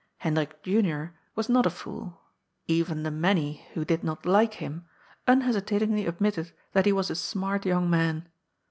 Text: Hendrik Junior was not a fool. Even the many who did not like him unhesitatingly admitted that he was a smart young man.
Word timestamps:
Hendrik 0.17 0.63
Junior 0.63 1.13
was 1.35 1.47
not 1.47 1.67
a 1.67 1.69
fool. 1.69 2.21
Even 2.65 3.03
the 3.03 3.11
many 3.11 3.63
who 3.75 3.85
did 3.85 4.03
not 4.03 4.25
like 4.25 4.55
him 4.55 4.85
unhesitatingly 5.27 6.07
admitted 6.07 6.53
that 6.73 6.87
he 6.87 6.91
was 6.91 7.11
a 7.11 7.15
smart 7.15 7.67
young 7.67 7.87
man. 7.87 8.27